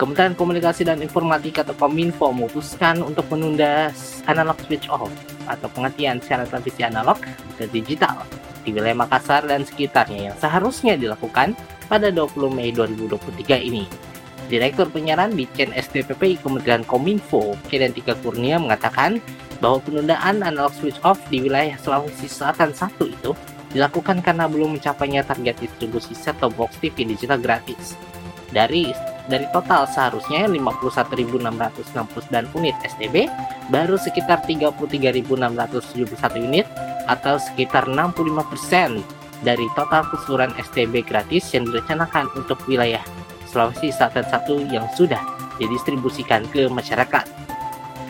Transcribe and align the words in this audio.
Kementerian 0.00 0.32
Komunikasi 0.32 0.88
dan 0.88 1.04
Informatika 1.04 1.60
atau 1.60 1.76
Kominfo 1.76 2.32
memutuskan 2.32 3.04
untuk 3.04 3.28
menunda 3.28 3.92
analog 4.24 4.56
switch 4.64 4.88
off 4.88 5.12
atau 5.44 5.68
pengertian 5.76 6.24
siaran 6.24 6.48
televisi 6.48 6.80
analog 6.80 7.20
ke 7.60 7.68
digital 7.68 8.24
di 8.64 8.72
wilayah 8.72 8.96
Makassar 8.96 9.44
dan 9.44 9.60
sekitarnya 9.60 10.32
yang 10.32 10.36
seharusnya 10.40 10.96
dilakukan 10.96 11.52
pada 11.84 12.08
20 12.08 12.32
Mei 12.48 12.72
2023 12.72 13.60
ini. 13.60 13.84
Direktur 14.48 14.88
Penyiaran 14.88 15.36
Ditjen 15.36 15.76
SDPPI 15.76 16.40
Kementerian 16.40 16.80
Kominfo, 16.88 17.60
Kedentika 17.68 18.16
Kurnia 18.24 18.56
mengatakan 18.56 19.20
bahwa 19.60 19.84
penundaan 19.84 20.40
analog 20.40 20.72
switch 20.80 20.96
off 21.04 21.20
di 21.28 21.44
wilayah 21.44 21.76
Sulawesi 21.76 22.24
Selatan 22.24 22.72
1 22.72 22.96
itu 23.04 23.36
dilakukan 23.76 24.24
karena 24.24 24.48
belum 24.48 24.80
mencapainya 24.80 25.28
target 25.28 25.60
distribusi 25.60 26.16
set-top 26.16 26.56
box 26.56 26.80
TV 26.80 27.04
digital 27.04 27.36
gratis. 27.36 28.00
Dari 28.50 29.09
dari 29.30 29.46
total 29.54 29.86
seharusnya 29.86 30.50
51.669 30.50 32.58
unit 32.58 32.74
STB, 32.82 33.30
baru 33.70 33.94
sekitar 33.94 34.42
33.671 34.42 36.42
unit 36.42 36.66
atau 37.06 37.38
sekitar 37.38 37.86
65% 37.86 38.98
dari 39.46 39.70
total 39.78 40.02
keseluruhan 40.10 40.50
STB 40.58 41.06
gratis 41.06 41.54
yang 41.54 41.70
direncanakan 41.70 42.26
untuk 42.36 42.58
wilayah 42.66 43.00
Sulawesi 43.48 43.94
Selatan 43.94 44.26
1 44.26 44.74
yang 44.74 44.90
sudah 44.98 45.22
didistribusikan 45.56 46.44
ke 46.50 46.68
masyarakat. 46.68 47.24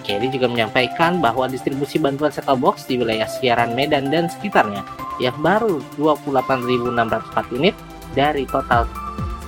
Kerry 0.00 0.32
juga 0.32 0.48
menyampaikan 0.50 1.22
bahwa 1.22 1.46
distribusi 1.46 2.00
bantuan 2.00 2.32
set 2.32 2.48
box 2.48 2.88
di 2.88 2.98
wilayah 2.98 3.28
siaran 3.28 3.76
Medan 3.76 4.10
dan 4.10 4.26
sekitarnya 4.26 4.82
yang 5.22 5.36
baru 5.38 5.78
28.604 6.00 7.54
unit 7.54 7.76
dari 8.16 8.48
total 8.48 8.88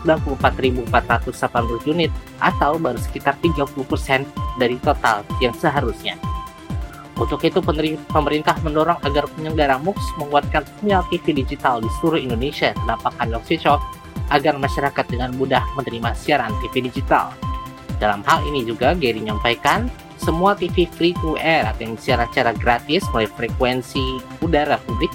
94.480 0.04 1.90
unit 1.90 2.10
atau 2.42 2.76
baru 2.78 2.98
sekitar 2.98 3.38
30% 3.40 4.26
dari 4.58 4.76
total 4.82 5.22
yang 5.38 5.54
seharusnya. 5.54 6.18
Untuk 7.18 7.44
itu 7.44 7.62
pemerintah 8.10 8.56
mendorong 8.64 8.98
agar 9.04 9.28
penyelenggara 9.36 9.78
MUX 9.78 10.00
menguatkan 10.18 10.64
sinyal 10.80 11.06
TV 11.12 11.44
digital 11.44 11.78
di 11.78 11.86
seluruh 12.00 12.18
Indonesia 12.18 12.74
analog 13.20 13.44
switch 13.46 13.68
off 13.68 13.84
agar 14.32 14.56
masyarakat 14.56 15.06
dengan 15.06 15.30
mudah 15.36 15.62
menerima 15.76 16.16
siaran 16.16 16.50
TV 16.64 16.88
digital. 16.88 17.36
Dalam 18.00 18.26
hal 18.26 18.42
ini 18.48 18.66
juga 18.66 18.96
Gary 18.98 19.22
menyampaikan 19.22 19.86
semua 20.18 20.58
TV 20.58 20.88
free 20.90 21.14
to 21.22 21.38
air 21.38 21.62
atau 21.68 21.82
yang 21.86 21.98
secara 21.98 22.54
gratis 22.54 23.06
melalui 23.14 23.30
frekuensi 23.30 24.18
udara 24.42 24.78
publik 24.82 25.10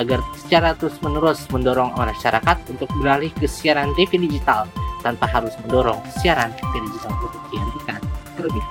agar 0.00 0.24
secara 0.32 0.72
terus-menerus 0.72 1.44
mendorong 1.52 1.92
masyarakat 1.92 2.56
untuk 2.72 2.88
beralih 3.04 3.28
ke 3.36 3.44
siaran 3.44 3.92
TV 3.94 4.16
digital 4.16 4.64
tanpa 5.04 5.28
harus 5.28 5.52
mendorong 5.64 6.00
siaran 6.18 6.50
TV 6.56 6.80
digital 6.88 7.12
untuk 7.20 7.42
dihentikan 7.52 8.00
terlebih 8.40 8.64